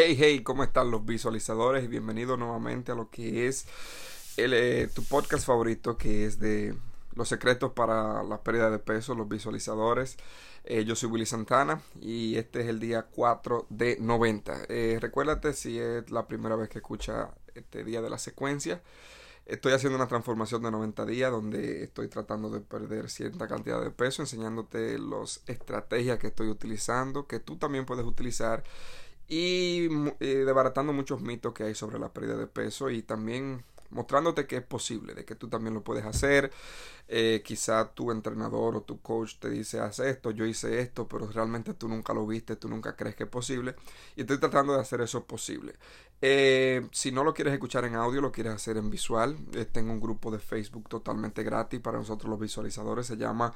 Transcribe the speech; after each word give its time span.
Hey, 0.00 0.14
hey, 0.16 0.44
¿cómo 0.44 0.62
están 0.62 0.92
los 0.92 1.04
visualizadores? 1.04 1.82
Y 1.82 1.88
bienvenido 1.88 2.36
nuevamente 2.36 2.92
a 2.92 2.94
lo 2.94 3.10
que 3.10 3.48
es 3.48 3.66
el, 4.36 4.54
eh, 4.54 4.86
tu 4.86 5.02
podcast 5.02 5.44
favorito, 5.44 5.98
que 5.98 6.24
es 6.24 6.38
de 6.38 6.76
los 7.16 7.28
secretos 7.28 7.72
para 7.72 8.22
la 8.22 8.40
pérdida 8.40 8.70
de 8.70 8.78
peso, 8.78 9.16
los 9.16 9.28
visualizadores. 9.28 10.16
Eh, 10.62 10.84
yo 10.84 10.94
soy 10.94 11.10
Willy 11.10 11.26
Santana 11.26 11.82
y 12.00 12.36
este 12.36 12.60
es 12.60 12.68
el 12.68 12.78
día 12.78 13.06
4 13.10 13.66
de 13.70 13.96
90. 13.98 14.66
Eh, 14.68 14.98
recuérdate 15.00 15.52
si 15.52 15.80
es 15.80 16.08
la 16.12 16.28
primera 16.28 16.54
vez 16.54 16.68
que 16.68 16.78
escucha 16.78 17.30
este 17.56 17.82
día 17.82 18.00
de 18.00 18.10
la 18.10 18.18
secuencia. 18.18 18.80
Estoy 19.46 19.72
haciendo 19.72 19.96
una 19.96 20.06
transformación 20.06 20.62
de 20.62 20.70
90 20.70 21.06
días 21.06 21.32
donde 21.32 21.82
estoy 21.82 22.06
tratando 22.06 22.50
de 22.50 22.60
perder 22.60 23.10
cierta 23.10 23.48
cantidad 23.48 23.82
de 23.82 23.90
peso, 23.90 24.22
enseñándote 24.22 24.96
las 25.00 25.42
estrategias 25.48 26.20
que 26.20 26.28
estoy 26.28 26.50
utilizando, 26.50 27.26
que 27.26 27.40
tú 27.40 27.56
también 27.56 27.84
puedes 27.84 28.04
utilizar 28.04 28.62
y 29.28 29.88
eh, 30.20 30.44
debaratando 30.46 30.92
muchos 30.92 31.20
mitos 31.20 31.52
que 31.52 31.64
hay 31.64 31.74
sobre 31.74 31.98
la 31.98 32.12
pérdida 32.12 32.36
de 32.36 32.46
peso 32.46 32.90
y 32.90 33.02
también 33.02 33.64
mostrándote 33.90 34.46
que 34.46 34.56
es 34.56 34.62
posible, 34.62 35.14
de 35.14 35.24
que 35.24 35.34
tú 35.34 35.48
también 35.48 35.74
lo 35.74 35.82
puedes 35.82 36.04
hacer. 36.04 36.50
Eh, 37.10 37.42
quizá 37.42 37.88
tu 37.94 38.10
entrenador 38.12 38.76
o 38.76 38.82
tu 38.82 39.00
coach 39.00 39.36
te 39.38 39.48
dice, 39.48 39.80
haz 39.80 39.98
esto, 40.00 40.30
yo 40.30 40.44
hice 40.44 40.80
esto, 40.80 41.08
pero 41.08 41.26
realmente 41.28 41.72
tú 41.72 41.88
nunca 41.88 42.12
lo 42.12 42.26
viste, 42.26 42.54
tú 42.56 42.68
nunca 42.68 42.96
crees 42.96 43.16
que 43.16 43.24
es 43.24 43.30
posible. 43.30 43.74
Y 44.14 44.22
estoy 44.22 44.38
tratando 44.38 44.74
de 44.74 44.80
hacer 44.80 45.00
eso 45.00 45.24
posible. 45.24 45.74
Eh, 46.20 46.86
si 46.90 47.12
no 47.12 47.22
lo 47.22 47.32
quieres 47.32 47.54
escuchar 47.54 47.84
en 47.84 47.94
audio, 47.94 48.20
lo 48.20 48.32
quieres 48.32 48.52
hacer 48.52 48.76
en 48.76 48.90
visual, 48.90 49.36
eh, 49.54 49.64
tengo 49.64 49.92
un 49.92 50.00
grupo 50.00 50.32
de 50.32 50.40
Facebook 50.40 50.88
totalmente 50.88 51.44
gratis 51.44 51.78
para 51.80 51.96
nosotros 51.96 52.28
los 52.28 52.40
visualizadores. 52.40 53.06
Se 53.06 53.16
llama 53.16 53.54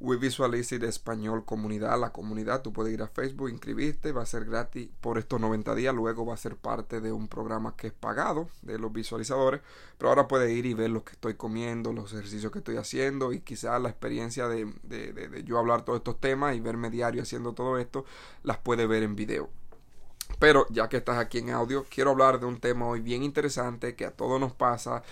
We 0.00 0.16
Visualize 0.16 0.78
de 0.78 0.88
Español 0.88 1.44
Comunidad. 1.44 2.00
La 2.00 2.12
comunidad, 2.12 2.62
tú 2.62 2.72
puedes 2.72 2.94
ir 2.94 3.02
a 3.02 3.08
Facebook, 3.08 3.50
inscribirte, 3.50 4.12
va 4.12 4.22
a 4.22 4.26
ser 4.26 4.44
gratis 4.44 4.88
por 5.00 5.18
estos 5.18 5.40
90 5.40 5.74
días. 5.74 5.94
Luego 5.94 6.24
va 6.24 6.34
a 6.34 6.38
ser 6.38 6.56
parte 6.56 7.00
de 7.00 7.12
un 7.12 7.28
programa 7.28 7.76
que 7.76 7.88
es 7.88 7.92
pagado 7.92 8.48
de 8.62 8.78
los 8.78 8.92
visualizadores. 8.92 9.60
Pero 9.98 10.10
ahora 10.10 10.28
puedes 10.28 10.50
ir 10.52 10.66
y 10.66 10.74
ver 10.74 10.90
lo 10.90 11.04
que 11.04 11.12
estoy 11.12 11.34
comiendo, 11.34 11.92
los 11.92 12.12
ejercicios 12.12 12.52
que 12.52 12.58
estoy 12.58 12.76
haciendo 12.76 12.93
y 13.32 13.40
quizás 13.40 13.80
la 13.80 13.88
experiencia 13.88 14.48
de, 14.48 15.42
yo 15.44 15.58
hablar 15.58 15.84
todos 15.84 15.98
estos 15.98 16.20
temas 16.20 16.54
y 16.56 16.60
verme 16.60 16.90
diario 16.90 17.22
haciendo 17.22 17.52
todo 17.52 17.78
esto, 17.78 18.04
las 18.42 18.58
puedes 18.58 18.88
ver 18.88 19.02
en 19.02 19.16
video. 19.16 19.50
Pero 20.38 20.66
ya 20.70 20.88
que 20.88 20.98
estás 20.98 21.18
aquí 21.18 21.38
en 21.38 21.50
audio, 21.50 21.84
quiero 21.88 22.10
hablar 22.10 22.40
de 22.40 22.46
un 22.46 22.60
tema 22.60 22.86
hoy 22.86 23.00
bien 23.00 23.22
interesante 23.22 23.94
que 23.94 24.06
a 24.06 24.10
todos 24.10 24.40
nos 24.40 24.52
pasa 24.52 25.02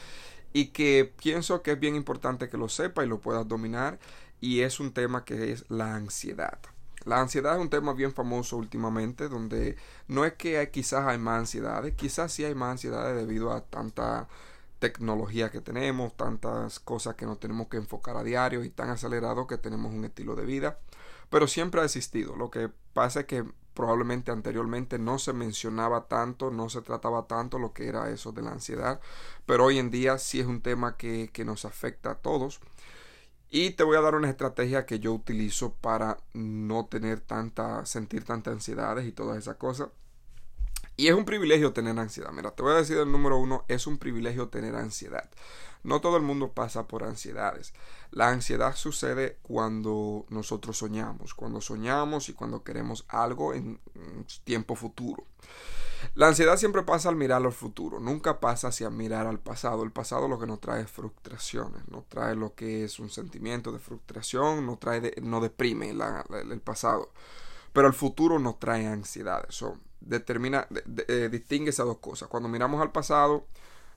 y 0.52 0.66
que 0.66 1.12
pienso 1.20 1.62
que 1.62 1.72
es 1.72 1.80
bien 1.80 1.96
importante 1.96 2.48
que 2.48 2.56
lo 2.56 2.68
sepa 2.68 3.04
y 3.04 3.08
lo 3.08 3.18
puedas 3.18 3.46
dominar 3.46 3.98
y 4.40 4.60
es 4.60 4.80
un 4.80 4.92
tema 4.92 5.24
que 5.24 5.52
es 5.52 5.64
la 5.68 5.94
ansiedad. 5.94 6.58
La 7.04 7.20
ansiedad 7.20 7.56
es 7.56 7.60
un 7.60 7.70
tema 7.70 7.94
bien 7.94 8.12
famoso 8.12 8.56
últimamente 8.56 9.28
donde 9.28 9.76
no 10.06 10.24
es 10.24 10.34
que 10.34 10.58
hay, 10.58 10.68
quizás 10.68 11.06
hay 11.06 11.18
más 11.18 11.40
ansiedades, 11.40 11.94
quizás 11.94 12.32
sí 12.32 12.44
hay 12.44 12.54
más 12.54 12.72
ansiedades 12.72 13.16
debido 13.16 13.52
a 13.52 13.62
tanta 13.62 14.28
tecnología 14.82 15.52
que 15.52 15.60
tenemos, 15.60 16.16
tantas 16.16 16.80
cosas 16.80 17.14
que 17.14 17.24
nos 17.24 17.38
tenemos 17.38 17.68
que 17.68 17.76
enfocar 17.76 18.16
a 18.16 18.24
diario 18.24 18.64
y 18.64 18.70
tan 18.70 18.90
acelerado 18.90 19.46
que 19.46 19.56
tenemos 19.56 19.92
un 19.94 20.04
estilo 20.04 20.34
de 20.34 20.44
vida, 20.44 20.80
pero 21.30 21.46
siempre 21.46 21.80
ha 21.80 21.84
existido. 21.84 22.34
Lo 22.34 22.50
que 22.50 22.68
pasa 22.92 23.20
es 23.20 23.26
que 23.26 23.44
probablemente 23.74 24.32
anteriormente 24.32 24.98
no 24.98 25.20
se 25.20 25.32
mencionaba 25.32 26.08
tanto, 26.08 26.50
no 26.50 26.68
se 26.68 26.82
trataba 26.82 27.28
tanto 27.28 27.60
lo 27.60 27.72
que 27.72 27.86
era 27.86 28.10
eso 28.10 28.32
de 28.32 28.42
la 28.42 28.50
ansiedad, 28.50 29.00
pero 29.46 29.66
hoy 29.66 29.78
en 29.78 29.92
día 29.92 30.18
sí 30.18 30.40
es 30.40 30.46
un 30.46 30.62
tema 30.62 30.96
que, 30.96 31.30
que 31.32 31.44
nos 31.44 31.64
afecta 31.64 32.10
a 32.10 32.14
todos. 32.16 32.58
Y 33.50 33.70
te 33.70 33.84
voy 33.84 33.96
a 33.96 34.00
dar 34.00 34.16
una 34.16 34.30
estrategia 34.30 34.84
que 34.84 34.98
yo 34.98 35.12
utilizo 35.12 35.74
para 35.74 36.18
no 36.32 36.86
tener 36.86 37.20
tanta, 37.20 37.86
sentir 37.86 38.24
tantas 38.24 38.54
ansiedades 38.54 39.06
y 39.06 39.12
todas 39.12 39.38
esas 39.38 39.56
cosas. 39.58 39.90
Y 41.02 41.08
es 41.08 41.14
un 41.14 41.24
privilegio 41.24 41.72
tener 41.72 41.98
ansiedad. 41.98 42.30
Mira, 42.30 42.52
te 42.52 42.62
voy 42.62 42.74
a 42.74 42.76
decir 42.76 42.96
el 42.96 43.10
número 43.10 43.36
uno, 43.36 43.64
es 43.66 43.88
un 43.88 43.98
privilegio 43.98 44.50
tener 44.50 44.76
ansiedad. 44.76 45.28
No 45.82 46.00
todo 46.00 46.16
el 46.16 46.22
mundo 46.22 46.52
pasa 46.52 46.86
por 46.86 47.02
ansiedades. 47.02 47.74
La 48.12 48.28
ansiedad 48.28 48.76
sucede 48.76 49.36
cuando 49.42 50.26
nosotros 50.28 50.78
soñamos, 50.78 51.34
cuando 51.34 51.60
soñamos 51.60 52.28
y 52.28 52.34
cuando 52.34 52.62
queremos 52.62 53.04
algo 53.08 53.52
en 53.52 53.80
tiempo 54.44 54.76
futuro. 54.76 55.26
La 56.14 56.28
ansiedad 56.28 56.56
siempre 56.56 56.84
pasa 56.84 57.08
al 57.08 57.16
mirar 57.16 57.44
al 57.44 57.50
futuro, 57.50 57.98
nunca 57.98 58.38
pasa 58.38 58.68
hacia 58.68 58.88
mirar 58.88 59.26
al 59.26 59.40
pasado. 59.40 59.82
El 59.82 59.90
pasado 59.90 60.28
lo 60.28 60.38
que 60.38 60.46
nos 60.46 60.60
trae 60.60 60.82
es 60.82 60.90
frustraciones, 60.92 61.82
nos 61.88 62.08
trae 62.08 62.36
lo 62.36 62.54
que 62.54 62.84
es 62.84 63.00
un 63.00 63.10
sentimiento 63.10 63.72
de 63.72 63.80
frustración, 63.80 64.64
nos 64.64 64.78
trae 64.78 65.14
no 65.20 65.40
deprime 65.40 65.90
el 65.90 66.60
pasado. 66.60 67.10
Pero 67.72 67.88
el 67.88 67.94
futuro 67.94 68.38
nos 68.38 68.60
trae 68.60 68.86
ansiedad. 68.86 69.44
Eso 69.48 69.80
determina, 70.06 70.66
de, 70.70 71.04
eh, 71.08 71.28
distingue 71.30 71.70
esas 71.70 71.86
dos 71.86 71.98
cosas. 71.98 72.28
Cuando 72.28 72.48
miramos 72.48 72.80
al 72.82 72.92
pasado, 72.92 73.46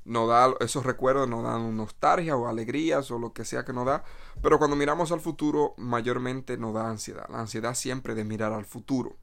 nos 0.05 0.29
da 0.29 0.53
esos 0.59 0.85
recuerdos, 0.85 1.27
nos 1.27 1.43
dan 1.43 1.75
nostalgia 1.75 2.35
o 2.35 2.47
alegrías 2.47 3.09
o 3.11 3.19
lo 3.19 3.33
que 3.33 3.43
sea 3.43 3.66
que 3.66 3.73
nos 3.73 3.85
da, 3.85 4.03
pero 4.41 4.59
cuando 4.59 4.75
miramos 4.75 5.11
al 5.11 5.19
futuro 5.19 5.73
mayormente 5.77 6.57
nos 6.57 6.73
da 6.73 6.89
ansiedad, 6.89 7.25
la 7.29 7.39
ansiedad 7.39 7.73
siempre 7.73 8.13
de 8.13 8.23
mirar 8.23 8.53
al 8.53 8.65
futuro. 8.65 9.17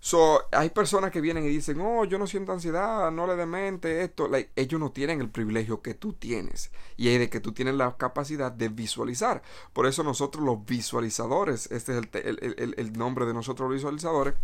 So, 0.00 0.44
hay 0.52 0.70
personas 0.70 1.10
que 1.10 1.20
vienen 1.20 1.44
y 1.44 1.48
dicen, 1.48 1.80
oh, 1.80 2.04
yo 2.04 2.18
no 2.18 2.26
siento 2.28 2.52
ansiedad, 2.52 3.10
no 3.10 3.26
le 3.26 3.34
demente 3.34 4.04
esto. 4.04 4.30
Ellos 4.54 4.80
no 4.80 4.92
tienen 4.92 5.20
el 5.20 5.28
privilegio 5.28 5.82
que 5.82 5.94
tú 5.94 6.12
tienes. 6.12 6.70
Y 6.96 7.08
hay 7.08 7.18
de 7.18 7.28
que 7.28 7.40
tú 7.40 7.52
tienes 7.52 7.74
la 7.74 7.96
capacidad 7.96 8.52
de 8.52 8.68
visualizar. 8.68 9.42
Por 9.72 9.86
eso 9.86 10.04
nosotros 10.04 10.44
los 10.44 10.64
visualizadores, 10.64 11.70
este 11.72 11.98
es 11.98 12.08
el, 12.14 12.74
el 12.76 12.92
nombre 12.92 13.26
de 13.26 13.34
nosotros 13.34 13.68
los 13.68 13.76
visualizadores, 13.76 14.34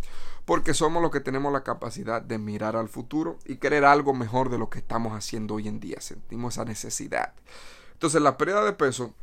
porque 0.43 0.73
somos 0.73 1.01
los 1.01 1.11
que 1.11 1.21
tenemos 1.21 1.53
la 1.53 1.63
capacidad 1.63 2.21
de 2.21 2.37
mirar 2.37 2.75
al 2.75 2.89
futuro 2.89 3.39
y 3.45 3.55
querer 3.55 3.85
algo 3.85 4.13
mejor 4.13 4.49
de 4.49 4.57
lo 4.57 4.69
que 4.69 4.79
estamos 4.79 5.13
haciendo 5.13 5.55
hoy 5.55 5.69
en 5.69 5.79
día. 5.79 6.01
Sentimos 6.01 6.55
esa 6.55 6.65
necesidad. 6.65 7.33
Entonces, 7.93 8.21
la 8.21 8.37
pérdida 8.37 8.65
de 8.65 8.73
peso, 8.73 9.13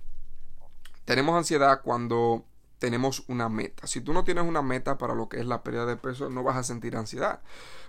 tenemos 1.05 1.37
ansiedad 1.37 1.83
cuando 1.83 2.47
tenemos 2.83 3.23
una 3.29 3.49
meta. 3.49 3.87
Si 3.87 4.01
tú 4.01 4.13
no 4.13 4.25
tienes 4.25 4.45
una 4.45 4.61
meta 4.61 4.99
para 4.99 5.15
lo 5.15 5.29
que 5.29 5.39
es 5.39 5.47
la 5.47 5.63
pérdida 5.63 5.87
de 5.87 5.95
peso, 5.95 6.29
no 6.31 6.43
vas 6.43 6.57
a 6.57 6.65
sentir 6.65 6.97
ansiedad. 6.97 7.41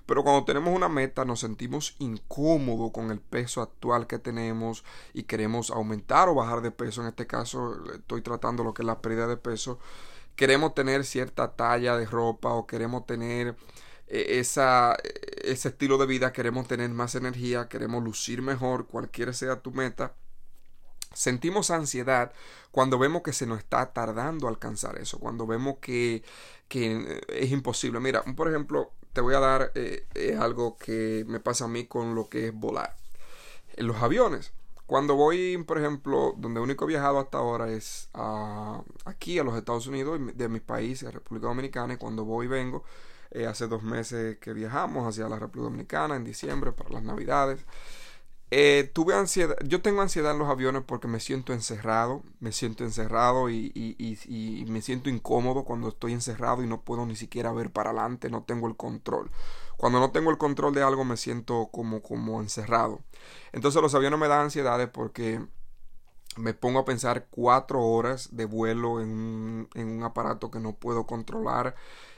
Pero 0.05 0.23
cuando 0.23 0.45
tenemos 0.45 0.71
una 0.71 0.87
meta, 0.87 1.25
nos 1.25 1.39
sentimos 1.39 1.95
incómodos 1.97 2.91
con 2.91 3.09
el 3.09 3.19
peso 3.19 3.63
actual 3.63 4.05
que 4.05 4.19
tenemos 4.19 4.83
y 5.11 5.23
queremos 5.23 5.71
aumentar 5.71 6.29
o 6.29 6.35
bajar 6.35 6.61
de 6.61 6.69
peso. 6.69 7.01
En 7.01 7.07
este 7.07 7.25
caso, 7.25 7.75
estoy 7.91 8.21
tratando 8.21 8.63
lo 8.63 8.75
que 8.75 8.83
es 8.83 8.85
la 8.85 9.01
pérdida 9.01 9.25
de 9.25 9.35
peso. 9.35 9.79
Queremos 10.35 10.75
tener 10.75 11.05
cierta 11.05 11.55
talla 11.55 11.97
de 11.97 12.05
ropa 12.05 12.53
o 12.53 12.67
queremos 12.67 13.07
tener 13.07 13.55
esa, 14.05 14.95
ese 15.43 15.69
estilo 15.69 15.97
de 15.97 16.05
vida, 16.05 16.33
queremos 16.33 16.67
tener 16.67 16.91
más 16.91 17.15
energía, 17.15 17.67
queremos 17.67 18.03
lucir 18.03 18.43
mejor, 18.43 18.85
cualquiera 18.85 19.33
sea 19.33 19.59
tu 19.59 19.71
meta 19.71 20.13
Sentimos 21.13 21.71
ansiedad 21.71 22.33
cuando 22.71 22.97
vemos 22.97 23.21
que 23.21 23.33
se 23.33 23.45
nos 23.45 23.59
está 23.59 23.93
tardando 23.93 24.47
alcanzar 24.47 24.97
eso, 24.97 25.19
cuando 25.19 25.45
vemos 25.45 25.77
que, 25.79 26.23
que 26.67 27.21
es 27.29 27.51
imposible. 27.51 27.99
Mira, 27.99 28.23
por 28.35 28.49
ejemplo, 28.49 28.91
te 29.13 29.21
voy 29.21 29.35
a 29.35 29.39
dar 29.39 29.71
eh, 29.75 30.07
eh, 30.15 30.35
algo 30.39 30.75
que 30.77 31.23
me 31.27 31.39
pasa 31.39 31.65
a 31.65 31.67
mí 31.67 31.85
con 31.85 32.15
lo 32.15 32.29
que 32.29 32.47
es 32.47 32.53
volar. 32.53 32.95
En 33.75 33.87
los 33.87 34.01
aviones. 34.01 34.51
Cuando 34.85 35.15
voy, 35.15 35.57
por 35.65 35.77
ejemplo, 35.77 36.33
donde 36.37 36.59
único 36.59 36.85
he 36.85 36.87
viajado 36.89 37.19
hasta 37.19 37.37
ahora 37.37 37.71
es 37.71 38.09
aquí 39.05 39.39
a 39.39 39.43
los 39.43 39.55
Estados 39.55 39.87
Unidos, 39.87 40.19
de 40.35 40.49
mi 40.49 40.59
país, 40.59 41.03
a 41.03 41.11
República 41.11 41.47
Dominicana, 41.47 41.93
y 41.93 41.97
cuando 41.97 42.25
voy 42.25 42.47
vengo, 42.47 42.83
eh, 43.31 43.47
hace 43.47 43.67
dos 43.67 43.81
meses 43.81 44.37
que 44.39 44.53
viajamos 44.53 45.07
hacia 45.07 45.29
la 45.29 45.39
República 45.39 45.63
Dominicana 45.63 46.15
en 46.15 46.23
diciembre 46.23 46.73
para 46.73 46.89
las 46.89 47.03
Navidades. 47.03 47.61
Eh, 48.55 48.83
tuve 48.93 49.15
ansiedad, 49.15 49.55
yo 49.65 49.81
tengo 49.81 50.03
ansiedad 50.03 50.33
en 50.33 50.37
los 50.37 50.47
aviones 50.47 50.83
porque 50.85 51.07
me 51.07 51.19
siento 51.19 51.53
encerrado, 51.53 52.21
me 52.39 52.51
siento 52.51 52.83
encerrado 52.83 53.49
y, 53.49 54.65
me 54.67 54.81
siento 54.83 55.09
incómodo 55.09 55.63
cuando 55.63 55.87
estoy 55.87 56.13
encerrado 56.13 56.63
y 56.63 56.67
no 56.67 56.81
puedo 56.81 57.03
ni 57.07 57.15
siquiera 57.15 57.51
ver 57.51 57.71
para 57.71 57.89
adelante, 57.89 58.29
no 58.29 58.43
tengo 58.43 58.67
el 58.67 58.75
control. 58.75 59.31
Cuando 59.75 59.99
no 59.99 60.11
tengo 60.11 60.29
el 60.29 60.37
control 60.37 60.75
de 60.75 60.83
algo 60.83 61.03
me 61.03 61.17
siento 61.17 61.69
como, 61.71 62.03
como 62.03 62.41
encerrado. 62.41 62.99
Entonces 63.53 63.81
los 63.81 63.95
aviones 63.95 64.19
me 64.19 64.27
dan 64.27 64.41
ansiedades 64.41 64.87
porque 64.87 65.43
me 66.37 66.53
pongo 66.53 66.77
a 66.77 66.85
pensar 66.85 67.25
cuatro 67.31 67.81
horas 67.81 68.35
de 68.35 68.45
vuelo 68.45 69.01
en 69.01 69.67
un 69.73 70.03
aparato 70.03 70.51
que 70.51 70.59
no 70.59 70.73
puedo 70.73 71.07
controlar 71.07 71.73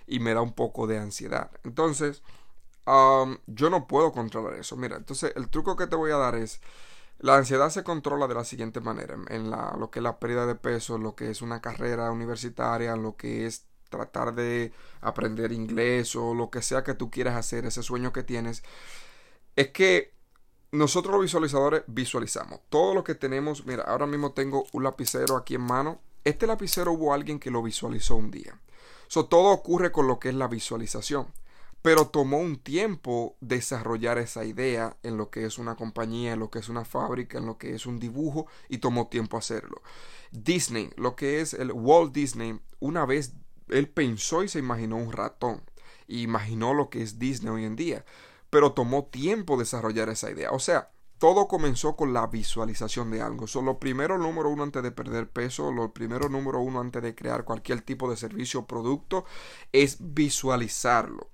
y 0.06 0.20
me 0.20 0.34
da 0.34 0.42
un 0.42 0.52
poco 0.52 0.86
de 0.86 1.00
ansiedad. 1.00 1.50
Entonces, 1.64 2.24
Um, 2.86 3.38
yo 3.48 3.70
no 3.70 3.88
puedo 3.88 4.12
controlar 4.12 4.56
eso. 4.56 4.76
Mira, 4.76 4.98
entonces 4.98 5.34
el 5.36 5.50
truco 5.50 5.76
que 5.76 5.88
te 5.88 5.96
voy 5.96 6.12
a 6.12 6.18
dar 6.18 6.36
es, 6.36 6.62
la 7.20 7.38
ansiedad 7.38 7.70
se 7.70 7.84
controla 7.84 8.28
de 8.28 8.36
la 8.36 8.44
siguiente 8.44 8.82
manera, 8.82 9.18
en 9.30 9.50
lo 9.50 9.90
que 9.90 10.00
es 10.00 10.04
la 10.04 10.20
pérdida 10.20 10.46
de 10.46 10.56
peso, 10.56 10.98
lo 10.98 11.16
que 11.16 11.30
es 11.30 11.42
una 11.42 11.62
carrera 11.62 12.12
universitaria, 12.12 12.96
lo 12.96 13.16
que 13.16 13.46
es 13.46 13.66
tratar 13.90 14.36
de 14.36 14.74
aprender 15.02 15.52
inglés 15.52 16.16
o 16.16 16.34
lo 16.34 16.50
que 16.50 16.62
sea 16.62 16.84
que 16.84 16.94
tú 16.94 17.10
quieras 17.10 17.36
hacer, 17.36 17.66
ese 17.66 17.84
sueño 17.84 18.12
que 18.12 18.24
tienes, 18.24 18.64
es 19.56 19.70
que 19.70 20.14
nosotros 20.72 21.14
los 21.14 21.22
visualizadores 21.22 21.84
visualizamos 21.88 22.60
todo 22.70 22.94
lo 22.94 23.04
que 23.04 23.16
tenemos. 23.16 23.66
Mira, 23.66 23.84
ahora 23.84 24.06
mismo 24.06 24.34
tengo 24.34 24.66
un 24.74 24.84
lapicero 24.84 25.38
aquí 25.38 25.56
en 25.56 25.62
mano. 25.62 26.02
Este 26.26 26.48
lapicero 26.48 26.92
hubo 26.92 27.14
alguien 27.14 27.40
que 27.40 27.52
lo 27.52 27.64
visualizó 27.64 28.16
un 28.16 28.32
día. 28.32 28.60
So, 29.08 29.26
todo 29.26 29.52
ocurre 29.52 29.92
con 29.92 30.08
lo 30.08 30.20
que 30.20 30.30
es 30.30 30.36
la 30.36 30.48
visualización. 30.48 31.28
Pero 31.86 32.08
tomó 32.08 32.40
un 32.40 32.58
tiempo 32.58 33.38
desarrollar 33.42 34.18
esa 34.18 34.44
idea 34.44 34.98
en 35.04 35.18
lo 35.18 35.30
que 35.30 35.46
es 35.46 35.60
una 35.60 35.76
compañía, 35.76 36.34
en 36.34 36.40
lo 36.40 36.50
que 36.50 36.58
es 36.58 36.68
una 36.68 36.84
fábrica, 36.84 37.38
en 37.38 37.46
lo 37.46 37.60
que 37.60 37.76
es 37.76 37.86
un 37.86 38.00
dibujo 38.00 38.48
y 38.70 38.80
tomó 38.80 39.08
tiempo 39.08 39.38
hacerlo. 39.38 39.84
Disney, 40.32 40.90
lo 40.96 41.16
que 41.16 41.42
es 41.42 41.54
el 41.54 41.72
Walt 41.72 42.12
Disney, 42.12 42.60
una 42.80 43.06
vez 43.06 43.34
él 43.68 43.88
pensó 43.88 44.44
y 44.44 44.48
se 44.48 44.58
imaginó 44.58 44.96
un 44.96 45.12
ratón, 45.12 45.62
imaginó 46.08 46.74
lo 46.74 46.90
que 46.90 47.04
es 47.04 47.20
Disney 47.20 47.54
hoy 47.54 47.66
en 47.66 47.76
día, 47.76 48.04
pero 48.50 48.72
tomó 48.72 49.06
tiempo 49.06 49.56
desarrollar 49.56 50.10
esa 50.10 50.32
idea. 50.32 50.50
O 50.54 50.60
sea, 50.60 50.90
todo 51.20 51.48
comenzó 51.48 51.96
con 51.96 52.14
la 52.14 52.26
visualización 52.26 53.12
de 53.12 53.22
algo. 53.22 53.46
So, 53.46 53.62
lo 53.62 53.78
primero 53.78 54.18
número 54.18 54.50
uno 54.50 54.64
antes 54.64 54.82
de 54.82 54.92
perder 54.92 55.30
peso, 55.30 55.72
lo 55.72 55.94
primero 55.94 56.30
número 56.30 56.62
uno 56.62 56.82
antes 56.82 57.04
de 57.04 57.14
crear 57.14 57.46
cualquier 57.46 57.82
tipo 57.82 58.10
de 58.10 58.18
servicio 58.18 58.62
o 58.62 58.66
producto 58.66 59.24
es 59.72 59.98
visualizarlo. 60.00 61.30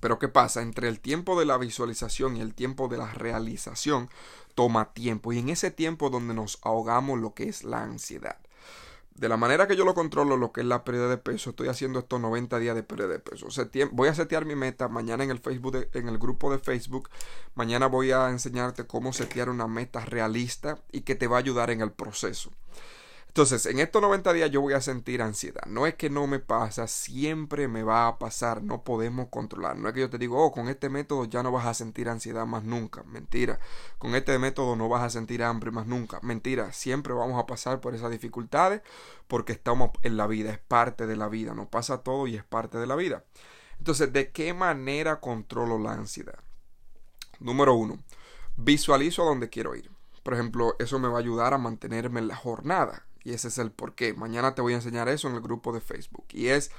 Pero 0.00 0.18
¿qué 0.18 0.28
pasa? 0.28 0.62
Entre 0.62 0.88
el 0.88 1.00
tiempo 1.00 1.38
de 1.38 1.46
la 1.46 1.58
visualización 1.58 2.36
y 2.36 2.40
el 2.40 2.54
tiempo 2.54 2.88
de 2.88 2.98
la 2.98 3.12
realización 3.12 4.10
toma 4.54 4.92
tiempo. 4.92 5.32
Y 5.32 5.38
en 5.38 5.48
ese 5.48 5.70
tiempo 5.70 6.10
donde 6.10 6.34
nos 6.34 6.58
ahogamos 6.62 7.18
lo 7.18 7.34
que 7.34 7.48
es 7.48 7.64
la 7.64 7.82
ansiedad. 7.82 8.38
De 9.18 9.28
la 9.28 9.36
manera 9.36 9.66
que 9.66 9.74
yo 9.74 9.84
lo 9.84 9.94
controlo, 9.94 10.36
lo 10.36 10.52
que 10.52 10.60
es 10.60 10.66
la 10.66 10.84
pérdida 10.84 11.08
de 11.08 11.18
peso, 11.18 11.50
estoy 11.50 11.66
haciendo 11.66 11.98
estos 11.98 12.20
90 12.20 12.56
días 12.60 12.76
de 12.76 12.84
pérdida 12.84 13.08
de 13.08 13.18
peso. 13.18 13.48
voy 13.90 14.08
a 14.08 14.14
setear 14.14 14.44
mi 14.44 14.54
meta 14.54 14.86
mañana 14.86 15.24
en 15.24 15.30
el 15.30 15.40
Facebook, 15.40 15.88
en 15.92 16.08
el 16.08 16.18
grupo 16.18 16.52
de 16.52 16.60
Facebook. 16.60 17.10
Mañana 17.56 17.88
voy 17.88 18.12
a 18.12 18.30
enseñarte 18.30 18.86
cómo 18.86 19.12
setear 19.12 19.48
una 19.48 19.66
meta 19.66 20.04
realista 20.04 20.78
y 20.92 21.00
que 21.00 21.16
te 21.16 21.26
va 21.26 21.36
a 21.36 21.40
ayudar 21.40 21.70
en 21.70 21.80
el 21.80 21.90
proceso. 21.90 22.52
Entonces, 23.38 23.66
en 23.66 23.78
estos 23.78 24.02
90 24.02 24.32
días 24.32 24.50
yo 24.50 24.60
voy 24.60 24.74
a 24.74 24.80
sentir 24.80 25.22
ansiedad. 25.22 25.64
No 25.66 25.86
es 25.86 25.94
que 25.94 26.10
no 26.10 26.26
me 26.26 26.40
pasa, 26.40 26.88
siempre 26.88 27.68
me 27.68 27.84
va 27.84 28.08
a 28.08 28.18
pasar. 28.18 28.64
No 28.64 28.82
podemos 28.82 29.28
controlar. 29.28 29.76
No 29.76 29.86
es 29.86 29.94
que 29.94 30.00
yo 30.00 30.10
te 30.10 30.18
digo, 30.18 30.44
oh, 30.44 30.50
con 30.50 30.68
este 30.68 30.88
método 30.88 31.24
ya 31.24 31.44
no 31.44 31.52
vas 31.52 31.64
a 31.66 31.72
sentir 31.72 32.08
ansiedad 32.08 32.46
más 32.46 32.64
nunca. 32.64 33.04
Mentira. 33.04 33.60
Con 33.98 34.16
este 34.16 34.36
método 34.40 34.74
no 34.74 34.88
vas 34.88 35.04
a 35.04 35.10
sentir 35.10 35.44
hambre 35.44 35.70
más 35.70 35.86
nunca. 35.86 36.18
Mentira. 36.20 36.72
Siempre 36.72 37.14
vamos 37.14 37.40
a 37.40 37.46
pasar 37.46 37.80
por 37.80 37.94
esas 37.94 38.10
dificultades 38.10 38.82
porque 39.28 39.52
estamos 39.52 39.90
en 40.02 40.16
la 40.16 40.26
vida. 40.26 40.50
Es 40.50 40.58
parte 40.58 41.06
de 41.06 41.14
la 41.14 41.28
vida. 41.28 41.54
No 41.54 41.70
pasa 41.70 41.98
todo 41.98 42.26
y 42.26 42.34
es 42.34 42.42
parte 42.42 42.78
de 42.78 42.88
la 42.88 42.96
vida. 42.96 43.22
Entonces, 43.78 44.12
¿de 44.12 44.32
qué 44.32 44.52
manera 44.52 45.20
controlo 45.20 45.78
la 45.78 45.92
ansiedad? 45.92 46.40
Número 47.38 47.74
uno, 47.74 48.00
visualizo 48.56 49.22
a 49.22 49.26
dónde 49.26 49.48
quiero 49.48 49.76
ir. 49.76 49.92
Por 50.24 50.34
ejemplo, 50.34 50.74
eso 50.80 50.98
me 50.98 51.06
va 51.06 51.18
a 51.18 51.20
ayudar 51.20 51.54
a 51.54 51.58
mantenerme 51.58 52.18
en 52.18 52.26
la 52.26 52.34
jornada. 52.34 53.04
Y 53.28 53.34
ese 53.34 53.48
es 53.48 53.58
el 53.58 53.70
porqué. 53.70 54.14
Mañana 54.14 54.54
te 54.54 54.62
voy 54.62 54.72
a 54.72 54.76
enseñar 54.76 55.06
eso 55.10 55.28
en 55.28 55.34
el 55.34 55.42
grupo 55.42 55.74
de 55.74 55.82
Facebook. 55.82 56.24
Y 56.32 56.46
es, 56.46 56.70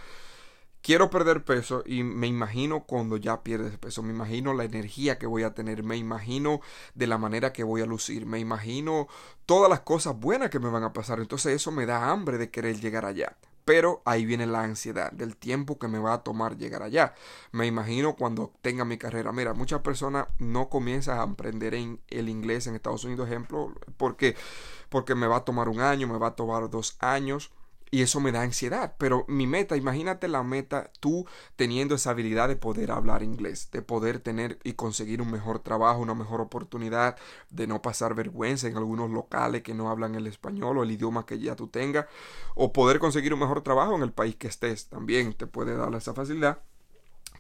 quiero 0.82 1.12
perder 1.12 1.46
peso 1.46 1.84
y 1.86 2.02
me 2.02 2.26
imagino 2.26 2.86
cuando 2.86 3.18
ya 3.18 3.44
pierdes 3.44 3.78
peso. 3.78 4.02
Me 4.02 4.10
imagino 4.10 4.56
la 4.56 4.64
energía 4.64 5.20
que 5.20 5.28
voy 5.28 5.44
a 5.44 5.54
tener. 5.54 5.84
Me 5.84 5.96
imagino 5.96 6.60
de 6.96 7.06
la 7.06 7.20
manera 7.20 7.54
que 7.54 7.64
voy 7.64 7.82
a 7.82 7.86
lucir. 7.86 8.26
Me 8.26 8.40
imagino 8.40 9.08
todas 9.46 9.70
las 9.70 9.82
cosas 9.82 10.20
buenas 10.20 10.50
que 10.50 10.58
me 10.58 10.70
van 10.70 10.84
a 10.84 10.92
pasar. 10.92 11.20
Entonces 11.20 11.54
eso 11.54 11.72
me 11.72 11.86
da 11.86 12.10
hambre 12.10 12.40
de 12.40 12.50
querer 12.50 12.82
llegar 12.82 13.06
allá. 13.06 13.38
Pero 13.70 14.02
ahí 14.04 14.26
viene 14.26 14.48
la 14.48 14.64
ansiedad 14.64 15.12
del 15.12 15.36
tiempo 15.36 15.78
que 15.78 15.88
me 15.88 16.00
va 16.00 16.14
a 16.14 16.24
tomar 16.24 16.58
llegar 16.58 16.82
allá. 16.82 17.14
Me 17.52 17.68
imagino 17.68 18.16
cuando 18.16 18.52
tenga 18.64 18.84
mi 18.84 18.98
carrera. 18.98 19.32
Mira, 19.32 19.54
muchas 19.54 19.82
personas 19.82 20.26
no 20.40 20.70
comienzan 20.70 21.20
a 21.20 21.22
aprender 21.22 21.76
en 21.76 22.02
el 22.08 22.30
inglés 22.30 22.66
en 22.66 22.74
Estados 22.74 23.04
Unidos, 23.04 23.28
ejemplo, 23.28 23.76
porque, 23.96 24.36
porque 24.90 25.14
me 25.14 25.28
va 25.28 25.36
a 25.36 25.46
tomar 25.46 25.70
un 25.70 25.82
año, 25.82 26.08
me 26.08 26.18
va 26.18 26.30
a 26.30 26.36
tomar 26.36 26.68
dos 26.72 26.98
años 27.00 27.52
y 27.92 28.02
eso 28.02 28.20
me 28.20 28.32
da 28.32 28.42
ansiedad. 28.42 28.96
Pero 28.98 29.26
mi 29.28 29.48
meta, 29.48 29.78
imagínate 29.78 30.28
la 30.28 30.44
meta, 30.44 30.92
tú 31.00 31.26
teniendo 31.56 31.96
esa 31.96 32.12
habilidad 32.12 32.48
de 32.48 32.56
poder 32.56 32.92
hablar 32.92 33.24
inglés, 33.24 33.70
de 33.72 33.82
poder 33.82 34.20
tener 34.20 34.60
y 34.64 34.74
conseguir 34.74 35.22
un 35.22 35.32
mejor 35.32 35.60
trabajo, 35.60 36.02
una 36.02 36.16
mejor 36.16 36.42
oportunidad, 36.42 37.18
de 37.50 37.68
no 37.68 37.82
pasar 37.82 38.16
vergüenza 38.16 38.68
en 38.68 38.78
algunos 38.78 39.10
locales 39.10 39.64
que 39.64 39.74
no 39.74 39.90
hablan 39.90 40.16
el 40.16 40.28
español 40.28 40.78
o 40.78 40.84
el 40.84 40.92
idioma 40.92 41.26
que 41.26 41.40
ya 41.40 41.56
tú 41.56 41.68
tengas, 41.68 42.06
o 42.56 42.74
poder 42.74 43.00
conseguir 43.00 43.34
un 43.34 43.40
mejor 43.40 43.62
trabajo 43.62 43.96
en 43.96 44.04
el 44.04 44.12
país 44.14 44.36
que 44.36 44.48
estés, 44.48 44.88
también 44.90 45.34
te 45.34 45.48
puede 45.48 45.76
dar 45.76 45.94
esa 45.96 46.14
facilidad. 46.14 46.60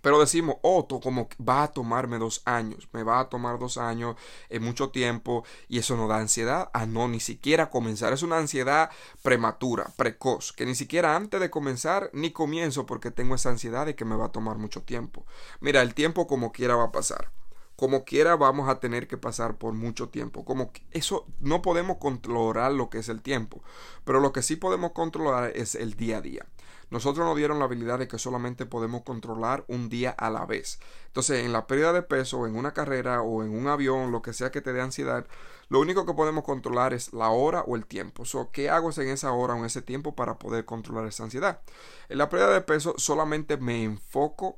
Pero 0.01 0.19
decimos, 0.19 0.57
oh, 0.61 0.87
como 1.01 1.29
va 1.47 1.63
a 1.63 1.67
tomarme 1.71 2.17
dos 2.17 2.41
años, 2.45 2.87
me 2.93 3.03
va 3.03 3.19
a 3.19 3.29
tomar 3.29 3.59
dos 3.59 3.77
años, 3.77 4.15
en 4.49 4.63
mucho 4.63 4.89
tiempo, 4.89 5.43
y 5.67 5.79
eso 5.79 5.95
no 5.95 6.07
da 6.07 6.17
ansiedad. 6.17 6.69
a 6.73 6.85
no, 6.85 7.07
ni 7.07 7.19
siquiera 7.19 7.69
comenzar. 7.69 8.13
Es 8.13 8.23
una 8.23 8.37
ansiedad 8.37 8.89
prematura, 9.23 9.87
precoz, 9.95 10.53
que 10.53 10.65
ni 10.65 10.75
siquiera 10.75 11.15
antes 11.15 11.39
de 11.39 11.49
comenzar 11.49 12.09
ni 12.13 12.31
comienzo 12.31 12.85
porque 12.85 13.11
tengo 13.11 13.35
esa 13.35 13.49
ansiedad 13.49 13.85
de 13.85 13.95
que 13.95 14.05
me 14.05 14.15
va 14.15 14.25
a 14.25 14.31
tomar 14.31 14.57
mucho 14.57 14.81
tiempo. 14.83 15.25
Mira, 15.59 15.81
el 15.81 15.93
tiempo 15.93 16.27
como 16.27 16.51
quiera 16.51 16.75
va 16.75 16.85
a 16.85 16.91
pasar. 16.91 17.31
Como 17.79 18.03
quiera 18.03 18.35
vamos 18.35 18.67
a 18.67 18.81
tener 18.81 19.07
que 19.07 19.15
pasar 19.15 19.57
por 19.57 19.71
mucho 19.71 20.09
tiempo. 20.09 20.43
Como 20.43 20.73
eso 20.91 21.25
no 21.39 21.61
podemos 21.61 21.95
controlar 21.95 22.73
lo 22.73 22.89
que 22.89 22.97
es 22.97 23.07
el 23.07 23.21
tiempo, 23.21 23.63
pero 24.03 24.19
lo 24.19 24.33
que 24.33 24.41
sí 24.41 24.57
podemos 24.57 24.91
controlar 24.91 25.53
es 25.55 25.75
el 25.75 25.93
día 25.93 26.17
a 26.17 26.21
día. 26.21 26.45
Nosotros 26.89 27.25
nos 27.25 27.37
dieron 27.37 27.57
la 27.57 27.63
habilidad 27.63 27.97
de 27.99 28.09
que 28.09 28.19
solamente 28.19 28.65
podemos 28.65 29.03
controlar 29.03 29.63
un 29.69 29.87
día 29.87 30.09
a 30.09 30.29
la 30.29 30.45
vez. 30.45 30.81
Entonces, 31.05 31.45
en 31.45 31.53
la 31.53 31.67
pérdida 31.67 31.93
de 31.93 32.01
peso, 32.01 32.45
en 32.47 32.57
una 32.57 32.73
carrera 32.73 33.21
o 33.21 33.43
en 33.43 33.57
un 33.57 33.67
avión, 33.67 34.11
lo 34.11 34.21
que 34.21 34.33
sea 34.33 34.51
que 34.51 34.59
te 34.59 34.73
dé 34.73 34.81
ansiedad, 34.81 35.25
lo 35.69 35.79
único 35.79 36.05
que 36.05 36.13
podemos 36.13 36.43
controlar 36.43 36.93
es 36.93 37.13
la 37.13 37.29
hora 37.29 37.61
o 37.61 37.77
el 37.77 37.85
tiempo. 37.85 38.25
So, 38.25 38.51
¿Qué 38.51 38.69
hago 38.69 38.91
en 38.97 39.07
esa 39.07 39.31
hora 39.31 39.53
o 39.53 39.59
en 39.59 39.63
ese 39.63 39.81
tiempo 39.81 40.17
para 40.17 40.37
poder 40.37 40.65
controlar 40.65 41.07
esa 41.07 41.23
ansiedad? 41.23 41.61
En 42.09 42.17
la 42.17 42.27
pérdida 42.27 42.49
de 42.49 42.59
peso 42.59 42.95
solamente 42.97 43.55
me 43.55 43.85
enfoco 43.85 44.57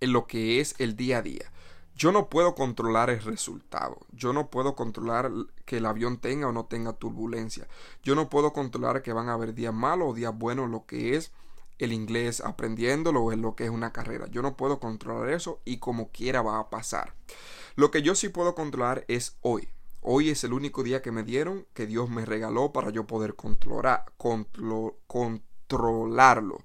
en 0.00 0.12
lo 0.12 0.26
que 0.26 0.58
es 0.58 0.74
el 0.78 0.96
día 0.96 1.18
a 1.18 1.22
día. 1.22 1.52
Yo 1.98 2.12
no 2.12 2.28
puedo 2.28 2.54
controlar 2.54 3.10
el 3.10 3.20
resultado. 3.20 3.98
Yo 4.12 4.32
no 4.32 4.50
puedo 4.50 4.76
controlar 4.76 5.32
que 5.64 5.78
el 5.78 5.86
avión 5.86 6.18
tenga 6.18 6.46
o 6.46 6.52
no 6.52 6.66
tenga 6.66 6.92
turbulencia. 6.92 7.66
Yo 8.04 8.14
no 8.14 8.28
puedo 8.28 8.52
controlar 8.52 9.02
que 9.02 9.12
van 9.12 9.28
a 9.28 9.32
haber 9.32 9.52
días 9.52 9.74
malos 9.74 10.10
o 10.10 10.14
días 10.14 10.32
buenos, 10.32 10.70
lo 10.70 10.86
que 10.86 11.16
es 11.16 11.32
el 11.78 11.92
inglés 11.92 12.40
aprendiéndolo 12.40 13.24
o 13.24 13.34
lo 13.34 13.56
que 13.56 13.64
es 13.64 13.70
una 13.70 13.92
carrera. 13.92 14.28
Yo 14.28 14.42
no 14.42 14.56
puedo 14.56 14.78
controlar 14.78 15.28
eso 15.30 15.60
y 15.64 15.78
como 15.78 16.12
quiera 16.12 16.40
va 16.40 16.60
a 16.60 16.70
pasar. 16.70 17.14
Lo 17.74 17.90
que 17.90 18.02
yo 18.02 18.14
sí 18.14 18.28
puedo 18.28 18.54
controlar 18.54 19.04
es 19.08 19.36
hoy. 19.40 19.68
Hoy 20.00 20.30
es 20.30 20.44
el 20.44 20.52
único 20.52 20.84
día 20.84 21.02
que 21.02 21.10
me 21.10 21.24
dieron, 21.24 21.66
que 21.74 21.88
Dios 21.88 22.08
me 22.10 22.24
regaló 22.24 22.72
para 22.72 22.90
yo 22.90 23.08
poder 23.08 23.34
controlar, 23.34 24.04
controlarlo. 25.08 26.62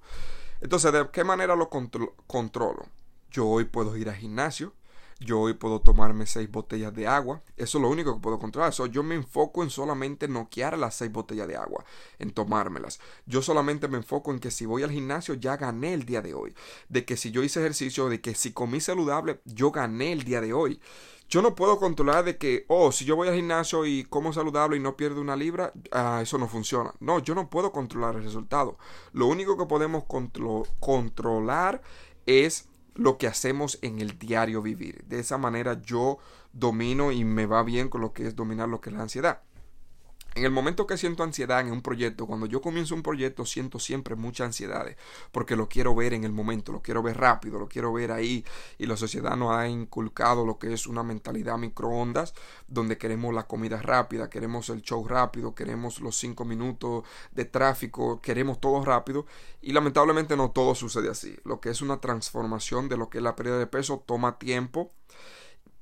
Entonces, 0.60 0.92
¿de 0.92 1.10
qué 1.10 1.24
manera 1.24 1.56
lo 1.56 1.68
controlo? 1.68 2.86
Yo 3.32 3.48
hoy 3.48 3.64
puedo 3.64 3.96
ir 3.96 4.08
al 4.08 4.14
gimnasio, 4.14 4.74
yo 5.20 5.40
hoy 5.40 5.54
puedo 5.54 5.80
tomarme 5.80 6.26
seis 6.26 6.50
botellas 6.50 6.92
de 6.94 7.06
agua. 7.06 7.42
Eso 7.56 7.78
es 7.78 7.82
lo 7.82 7.88
único 7.88 8.14
que 8.14 8.20
puedo 8.20 8.38
controlar. 8.38 8.70
Eso 8.70 8.86
yo 8.86 9.02
me 9.02 9.14
enfoco 9.14 9.62
en 9.62 9.70
solamente 9.70 10.28
noquear 10.28 10.76
las 10.78 10.96
seis 10.96 11.12
botellas 11.12 11.48
de 11.48 11.56
agua, 11.56 11.84
en 12.18 12.32
tomármelas. 12.32 13.00
Yo 13.26 13.42
solamente 13.42 13.88
me 13.88 13.98
enfoco 13.98 14.32
en 14.32 14.40
que 14.40 14.50
si 14.50 14.66
voy 14.66 14.82
al 14.82 14.90
gimnasio 14.90 15.34
ya 15.34 15.56
gané 15.56 15.94
el 15.94 16.04
día 16.04 16.20
de 16.20 16.34
hoy. 16.34 16.54
De 16.88 17.04
que 17.04 17.16
si 17.16 17.30
yo 17.30 17.42
hice 17.42 17.60
ejercicio, 17.60 18.08
de 18.08 18.20
que 18.20 18.34
si 18.34 18.52
comí 18.52 18.80
saludable, 18.80 19.40
yo 19.44 19.70
gané 19.70 20.12
el 20.12 20.24
día 20.24 20.40
de 20.40 20.52
hoy. 20.52 20.80
Yo 21.28 21.42
no 21.42 21.54
puedo 21.54 21.78
controlar 21.78 22.24
de 22.24 22.36
que, 22.36 22.64
oh, 22.68 22.92
si 22.92 23.04
yo 23.04 23.16
voy 23.16 23.28
al 23.28 23.34
gimnasio 23.34 23.86
y 23.86 24.04
como 24.04 24.32
saludable 24.32 24.76
y 24.76 24.80
no 24.80 24.96
pierdo 24.96 25.20
una 25.20 25.36
libra, 25.36 25.72
ah, 25.90 26.20
eso 26.22 26.38
no 26.38 26.48
funciona. 26.48 26.94
No, 27.00 27.18
yo 27.18 27.34
no 27.34 27.48
puedo 27.48 27.72
controlar 27.72 28.16
el 28.16 28.24
resultado. 28.24 28.76
Lo 29.12 29.26
único 29.26 29.56
que 29.56 29.66
podemos 29.66 30.04
controlar 30.80 31.82
es 32.26 32.68
lo 32.94 33.18
que 33.18 33.26
hacemos 33.26 33.78
en 33.82 34.00
el 34.00 34.18
diario 34.18 34.62
vivir. 34.62 35.04
De 35.04 35.18
esa 35.18 35.38
manera 35.38 35.80
yo 35.82 36.18
domino 36.52 37.12
y 37.12 37.24
me 37.24 37.46
va 37.46 37.62
bien 37.62 37.88
con 37.88 38.00
lo 38.00 38.12
que 38.12 38.26
es 38.26 38.36
dominar 38.36 38.68
lo 38.68 38.80
que 38.80 38.90
es 38.90 38.96
la 38.96 39.02
ansiedad. 39.02 39.42
En 40.36 40.44
el 40.44 40.50
momento 40.50 40.88
que 40.88 40.98
siento 40.98 41.22
ansiedad 41.22 41.60
en 41.60 41.70
un 41.70 41.80
proyecto, 41.80 42.26
cuando 42.26 42.46
yo 42.46 42.60
comienzo 42.60 42.96
un 42.96 43.04
proyecto, 43.04 43.46
siento 43.46 43.78
siempre 43.78 44.16
mucha 44.16 44.44
ansiedad, 44.44 44.84
porque 45.30 45.54
lo 45.54 45.68
quiero 45.68 45.94
ver 45.94 46.12
en 46.12 46.24
el 46.24 46.32
momento, 46.32 46.72
lo 46.72 46.82
quiero 46.82 47.04
ver 47.04 47.18
rápido, 47.18 47.60
lo 47.60 47.68
quiero 47.68 47.92
ver 47.92 48.10
ahí, 48.10 48.44
y 48.76 48.86
la 48.86 48.96
sociedad 48.96 49.36
nos 49.36 49.52
ha 49.52 49.68
inculcado 49.68 50.44
lo 50.44 50.58
que 50.58 50.72
es 50.72 50.88
una 50.88 51.04
mentalidad 51.04 51.56
microondas, 51.56 52.34
donde 52.66 52.98
queremos 52.98 53.32
la 53.32 53.46
comida 53.46 53.80
rápida, 53.80 54.28
queremos 54.28 54.70
el 54.70 54.82
show 54.82 55.06
rápido, 55.06 55.54
queremos 55.54 56.00
los 56.00 56.16
cinco 56.16 56.44
minutos 56.44 57.04
de 57.30 57.44
tráfico, 57.44 58.20
queremos 58.20 58.60
todo 58.60 58.84
rápido, 58.84 59.26
y 59.62 59.72
lamentablemente 59.72 60.36
no 60.36 60.50
todo 60.50 60.74
sucede 60.74 61.10
así. 61.10 61.36
Lo 61.44 61.60
que 61.60 61.70
es 61.70 61.80
una 61.80 62.00
transformación 62.00 62.88
de 62.88 62.96
lo 62.96 63.08
que 63.08 63.18
es 63.18 63.24
la 63.24 63.36
pérdida 63.36 63.58
de 63.58 63.68
peso 63.68 64.02
toma 64.04 64.36
tiempo 64.36 64.90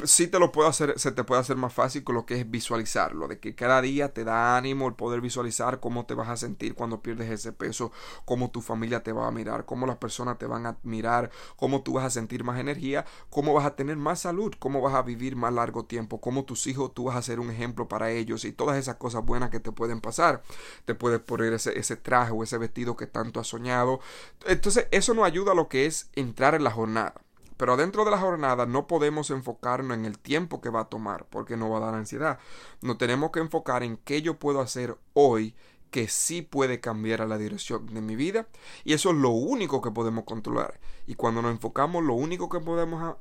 sí 0.04 0.26
te 0.26 0.38
lo 0.38 0.52
puedo 0.52 0.68
hacer, 0.68 0.98
se 0.98 1.12
te 1.12 1.24
puede 1.24 1.40
hacer 1.40 1.56
más 1.56 1.72
fácil 1.72 2.04
con 2.04 2.14
lo 2.14 2.26
que 2.26 2.40
es 2.40 2.50
visualizarlo, 2.50 3.28
de 3.28 3.38
que 3.38 3.54
cada 3.54 3.80
día 3.80 4.12
te 4.12 4.24
da 4.24 4.56
ánimo 4.56 4.88
el 4.88 4.94
poder 4.94 5.20
visualizar 5.20 5.80
cómo 5.80 6.06
te 6.06 6.14
vas 6.14 6.28
a 6.28 6.36
sentir 6.36 6.74
cuando 6.74 7.02
pierdes 7.02 7.30
ese 7.30 7.52
peso, 7.52 7.92
cómo 8.24 8.50
tu 8.50 8.60
familia 8.60 9.02
te 9.02 9.12
va 9.12 9.26
a 9.26 9.30
mirar, 9.30 9.64
cómo 9.64 9.86
las 9.86 9.96
personas 9.96 10.38
te 10.38 10.46
van 10.46 10.66
a 10.66 10.76
mirar, 10.82 11.30
cómo 11.56 11.82
tú 11.82 11.94
vas 11.94 12.04
a 12.04 12.10
sentir 12.10 12.44
más 12.44 12.58
energía, 12.58 13.04
cómo 13.30 13.54
vas 13.54 13.66
a 13.66 13.76
tener 13.76 13.96
más 13.96 14.20
salud, 14.20 14.54
cómo 14.58 14.80
vas 14.80 14.94
a 14.94 15.02
vivir 15.02 15.36
más 15.36 15.52
largo 15.52 15.84
tiempo, 15.84 16.20
cómo 16.20 16.44
tus 16.44 16.66
hijos 16.66 16.92
tú 16.94 17.04
vas 17.04 17.16
a 17.16 17.22
ser 17.22 17.40
un 17.40 17.50
ejemplo 17.50 17.88
para 17.88 18.10
ellos 18.10 18.44
y 18.44 18.52
todas 18.52 18.76
esas 18.76 18.96
cosas 18.96 19.24
buenas 19.24 19.50
que 19.50 19.60
te 19.60 19.72
pueden 19.72 20.00
pasar. 20.00 20.42
Te 20.84 20.94
puedes 20.94 21.20
poner 21.20 21.52
ese, 21.52 21.78
ese 21.78 21.96
traje 21.96 22.32
o 22.32 22.42
ese 22.42 22.58
vestido 22.58 22.96
que 22.96 23.06
tanto 23.06 23.40
has 23.40 23.46
soñado. 23.46 24.00
Entonces 24.46 24.88
eso 24.90 25.14
nos 25.14 25.24
ayuda 25.24 25.52
a 25.52 25.54
lo 25.54 25.68
que 25.68 25.86
es 25.86 26.10
entrar 26.14 26.54
en 26.54 26.64
la 26.64 26.70
jornada 26.70 27.14
Pero 27.62 27.76
dentro 27.76 28.04
de 28.04 28.10
la 28.10 28.18
jornada 28.18 28.66
no 28.66 28.88
podemos 28.88 29.30
enfocarnos 29.30 29.96
en 29.96 30.04
el 30.04 30.18
tiempo 30.18 30.60
que 30.60 30.68
va 30.68 30.80
a 30.80 30.88
tomar, 30.88 31.26
porque 31.26 31.56
no 31.56 31.70
va 31.70 31.76
a 31.76 31.82
dar 31.82 31.94
ansiedad. 31.94 32.40
Nos 32.80 32.98
tenemos 32.98 33.30
que 33.30 33.38
enfocar 33.38 33.84
en 33.84 33.98
qué 33.98 34.20
yo 34.20 34.36
puedo 34.36 34.60
hacer 34.60 34.98
hoy 35.12 35.54
que 35.92 36.08
sí 36.08 36.42
puede 36.42 36.80
cambiar 36.80 37.22
a 37.22 37.26
la 37.28 37.38
dirección 37.38 37.86
de 37.86 38.00
mi 38.00 38.16
vida. 38.16 38.48
Y 38.82 38.94
eso 38.94 39.10
es 39.10 39.16
lo 39.16 39.28
único 39.28 39.80
que 39.80 39.92
podemos 39.92 40.24
controlar. 40.24 40.80
Y 41.06 41.14
cuando 41.14 41.40
nos 41.40 41.52
enfocamos, 41.52 42.02
lo 42.02 42.14
único 42.14 42.48
que 42.48 42.58
podemos, 42.58 43.14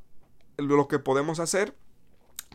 lo 0.57 0.87
que 0.87 0.97
podemos 0.97 1.39
hacer, 1.39 1.77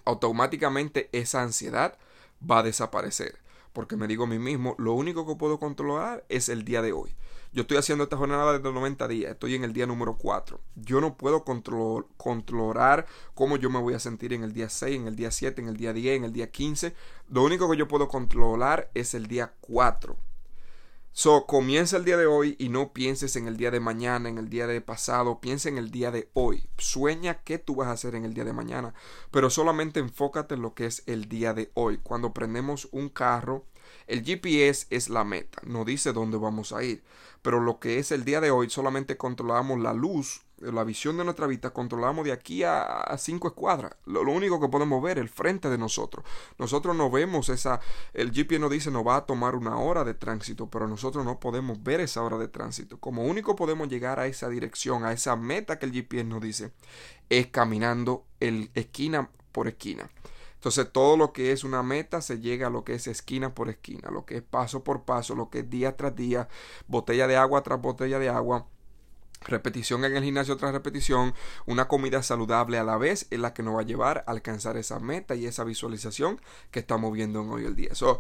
automáticamente 0.05 1.09
esa 1.13 1.43
ansiedad 1.43 1.97
va 2.43 2.59
a 2.59 2.63
desaparecer. 2.65 3.39
Porque 3.77 3.95
me 3.95 4.07
digo 4.07 4.25
a 4.25 4.27
mí 4.27 4.39
mismo, 4.39 4.75
lo 4.79 4.95
único 4.95 5.27
que 5.27 5.37
puedo 5.37 5.59
controlar 5.59 6.25
es 6.31 6.49
el 6.49 6.65
día 6.65 6.81
de 6.81 6.95
hoy. 6.95 7.15
Yo 7.53 7.61
estoy 7.61 7.77
haciendo 7.77 8.05
esta 8.05 8.17
jornada 8.17 8.59
de 8.59 8.73
90 8.73 9.07
días, 9.07 9.33
estoy 9.33 9.55
en 9.55 9.65
el 9.65 9.75
día 9.75 9.87
número 9.87 10.17
4. 10.17 10.59
Yo 10.77 11.03
no 11.03 11.19
puedo 11.19 11.45
controlar 11.45 13.05
cómo 13.35 13.59
yo 13.59 13.69
me 13.69 13.79
voy 13.79 13.93
a 13.93 13.99
sentir 13.99 14.33
en 14.33 14.45
el 14.45 14.55
día 14.55 14.71
6, 14.71 14.97
en 14.97 15.07
el 15.09 15.15
día 15.15 15.31
7, 15.31 15.61
en 15.61 15.69
el 15.69 15.77
día 15.77 15.93
10, 15.93 16.17
en 16.17 16.25
el 16.25 16.33
día 16.33 16.51
15. 16.51 16.95
Lo 17.29 17.45
único 17.45 17.71
que 17.71 17.77
yo 17.77 17.87
puedo 17.87 18.09
controlar 18.09 18.91
es 18.95 19.13
el 19.13 19.27
día 19.27 19.53
4. 19.61 20.17
So, 21.19 21.47
comienza 21.47 21.97
el 21.97 22.05
día 22.05 22.19
de 22.19 22.27
hoy 22.27 22.57
y 22.59 22.69
no 22.69 22.93
pienses 22.93 23.37
en 23.37 23.49
el 23.49 23.57
día 23.57 23.71
de 23.71 23.81
mañana, 23.81 24.29
en 24.29 24.37
el 24.37 24.51
día 24.51 24.67
de 24.67 24.83
pasado, 24.83 25.41
piensa 25.41 25.71
en 25.71 25.79
el 25.79 25.91
día 25.91 26.11
de 26.11 26.29
hoy. 26.35 26.69
Sueña 26.77 27.41
qué 27.43 27.57
tú 27.57 27.77
vas 27.77 27.89
a 27.89 27.93
hacer 27.93 28.15
en 28.15 28.27
el 28.27 28.35
día 28.35 28.45
de 28.45 28.53
mañana, 28.53 28.93
pero 29.31 29.49
solamente 29.49 29.99
enfócate 29.99 30.57
en 30.57 30.61
lo 30.61 30.75
que 30.75 30.85
es 30.85 31.03
el 31.07 31.27
día 31.27 31.55
de 31.55 31.71
hoy. 31.73 32.01
Cuando 32.03 32.35
prendemos 32.35 32.87
un 32.93 33.09
carro, 33.09 33.65
el 34.07 34.25
GPS 34.25 34.87
es 34.91 35.09
la 35.09 35.25
meta, 35.25 35.61
no 35.65 35.85
dice 35.85 36.13
dónde 36.13 36.39
vamos 36.39 36.73
a 36.73 36.83
ir, 36.83 37.03
pero 37.43 37.61
lo 37.61 37.79
que 37.79 37.99
es 37.99 38.13
el 38.13 38.25
día 38.25 38.41
de 38.41 38.51
hoy 38.51 38.71
solamente 38.71 39.17
controlamos 39.17 39.81
la 39.81 39.93
luz, 39.93 40.43
la 40.59 40.85
visión 40.85 41.17
de 41.19 41.25
nuestra 41.25 41.47
vista, 41.47 41.71
controlamos 41.71 42.25
de 42.25 42.33
aquí 42.33 42.63
a, 42.65 43.15
cinco 43.19 43.49
escuadras. 43.49 43.95
Lo, 44.07 44.23
único 44.23 44.61
que 44.61 44.69
podemos 44.69 45.03
ver 45.03 45.19
el 45.19 45.29
frente 45.29 45.69
de 45.69 45.79
nosotros. 45.79 46.25
Nosotros 46.59 46.97
no 46.97 47.11
vemos 47.11 47.49
esa, 47.49 47.81
el 48.15 48.33
GPS 48.33 48.59
nos 48.59 48.71
dice 48.71 48.91
nos 48.91 49.07
va 49.07 49.17
a 49.17 49.27
tomar 49.27 49.55
una 49.55 49.77
hora 49.79 50.03
de 50.05 50.15
tránsito, 50.15 50.69
pero 50.71 50.89
nosotros 50.89 51.25
no 51.25 51.39
podemos 51.39 51.83
ver 51.83 52.01
esa 52.01 52.23
hora 52.23 52.39
de 52.39 52.49
tránsito. 52.49 52.99
Como 52.99 53.25
único 53.25 53.55
podemos 53.55 53.89
llegar 53.89 54.19
a 54.19 54.27
esa 54.27 54.49
dirección, 54.49 55.05
a 55.05 55.13
esa 55.13 55.37
meta 55.37 55.79
que 55.79 55.87
el 55.87 55.93
GPS 55.93 56.25
nos 56.25 56.41
dice, 56.41 56.73
es 57.29 57.49
caminando 57.49 58.25
el 58.41 58.71
esquina 58.75 59.31
por 59.53 59.69
esquina. 59.69 60.11
Entonces 60.57 60.91
todo 60.91 61.17
lo 61.17 61.33
que 61.33 61.53
es 61.53 61.65
una 61.65 61.83
meta 61.83 62.21
se 62.21 62.41
llega 62.41 62.67
a 62.67 62.71
lo 62.71 62.83
que 62.83 62.95
es 62.95 63.07
esquina 63.07 63.55
por 63.55 63.69
esquina, 63.69 64.11
lo 64.11 64.25
que 64.25 64.39
es 64.39 64.43
paso 64.43 64.83
por 64.83 65.05
paso, 65.05 65.35
lo 65.35 65.49
que 65.49 65.61
es 65.61 65.71
día 65.71 65.97
tras 65.97 66.17
día, 66.17 66.49
botella 66.89 67.27
de 67.27 67.37
agua 67.37 67.63
tras 67.63 67.81
botella 67.81 68.19
de 68.19 68.29
agua. 68.29 68.67
Repetición 69.43 70.05
en 70.05 70.17
el 70.17 70.25
gimnasio 70.25 70.57
tras 70.57 70.73
repetición, 70.73 71.35
una 71.67 71.87
comida 71.87 72.23
saludable 72.23 72.79
a 72.79 72.85
la 72.85 72.97
vez 72.97 73.27
es 73.31 73.39
la 73.39 73.53
que 73.53 73.63
nos 73.63 73.77
va 73.77 73.81
a 73.81 73.85
llevar 73.85 74.25
a 74.27 74.33
alcanzar 74.33 74.77
esa 74.77 74.99
meta 74.99 75.35
y 75.35 75.47
esa 75.47 75.63
visualización 75.63 76.41
que 76.71 76.81
estamos 76.81 77.13
viendo 77.13 77.43
en 77.43 77.51
hoy 77.51 77.65
el 77.65 77.77
día. 77.77 77.95
So, 77.95 78.19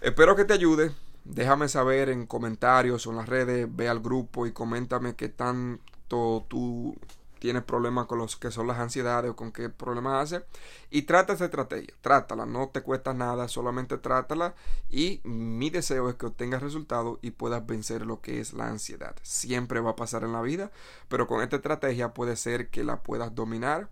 espero 0.00 0.36
que 0.36 0.44
te 0.44 0.54
ayude. 0.54 0.92
Déjame 1.24 1.68
saber 1.68 2.08
en 2.08 2.26
comentarios 2.26 3.06
o 3.06 3.10
en 3.10 3.16
las 3.16 3.28
redes, 3.28 3.66
ve 3.68 3.88
al 3.88 4.00
grupo 4.00 4.46
y 4.46 4.52
coméntame 4.52 5.16
qué 5.16 5.28
tanto 5.28 6.46
tú 6.48 6.94
tienes 7.44 7.64
problemas 7.64 8.06
con 8.06 8.16
los 8.16 8.36
que 8.36 8.50
son 8.50 8.66
las 8.66 8.78
ansiedades 8.78 9.30
o 9.30 9.36
con 9.36 9.52
qué 9.52 9.68
problemas 9.68 10.22
hace 10.32 10.46
y 10.88 11.02
trata 11.02 11.34
esa 11.34 11.44
estrategia, 11.44 11.92
trátala, 12.00 12.46
no 12.46 12.70
te 12.70 12.80
cuesta 12.80 13.12
nada, 13.12 13.48
solamente 13.48 13.98
trátala 13.98 14.54
y 14.88 15.20
mi 15.24 15.68
deseo 15.68 16.08
es 16.08 16.14
que 16.14 16.24
obtengas 16.24 16.62
resultados 16.62 17.18
y 17.20 17.32
puedas 17.32 17.66
vencer 17.66 18.06
lo 18.06 18.22
que 18.22 18.40
es 18.40 18.54
la 18.54 18.68
ansiedad. 18.68 19.14
Siempre 19.20 19.80
va 19.80 19.90
a 19.90 19.96
pasar 19.96 20.24
en 20.24 20.32
la 20.32 20.40
vida, 20.40 20.72
pero 21.08 21.26
con 21.26 21.42
esta 21.42 21.56
estrategia 21.56 22.14
puede 22.14 22.36
ser 22.36 22.70
que 22.70 22.82
la 22.82 23.02
puedas 23.02 23.34
dominar 23.34 23.90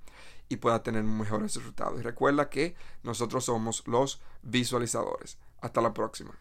y 0.48 0.56
puedas 0.56 0.82
tener 0.82 1.04
mejores 1.04 1.54
resultados. 1.54 2.00
Y 2.00 2.02
recuerda 2.02 2.48
que 2.48 2.74
nosotros 3.02 3.44
somos 3.44 3.86
los 3.86 4.22
visualizadores. 4.40 5.36
Hasta 5.60 5.82
la 5.82 5.92
próxima. 5.92 6.38